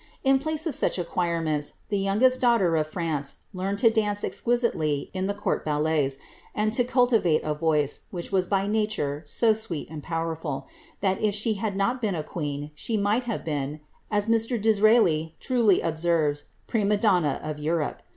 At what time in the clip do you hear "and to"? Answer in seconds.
6.55-6.83